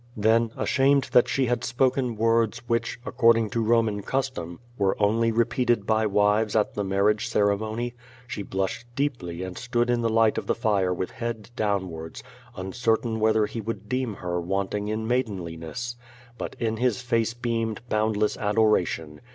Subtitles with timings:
[0.17, 5.85] Then^ ashamed that she had spoken words^ which, according to Boman custom, were only repeated
[5.85, 7.93] by wives at the mar riage ceremony,
[8.25, 12.23] she blushed deeply and stood in the light of the fire with head downwards,
[12.55, 15.97] uncertain whether he would deem her wanting in maidenliness.
[16.35, 19.21] But in his face beamed boundless adoration.